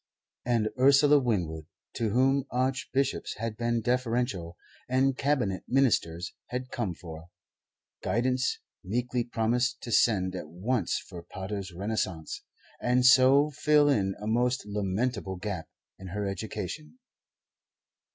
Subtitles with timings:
[0.45, 1.67] And Ursula Winwood,
[1.97, 4.57] to whom Archbishops had been deferential
[4.89, 7.29] and Cabinet Ministers had come for,
[8.01, 12.41] guidance, meekly promised to send at once for Pater's 'Renaissance'
[12.81, 15.69] and so fill in a most lamentable gap
[15.99, 16.97] in her education.